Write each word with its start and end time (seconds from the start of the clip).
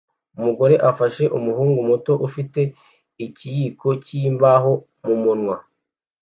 Umugore 0.37 0.75
afashe 0.91 1.23
umuhungu 1.37 1.79
muto 1.89 2.13
ufite 2.27 2.59
ikiyiko 3.25 3.87
cyimbaho 4.05 4.71
mumunwa 5.05 5.55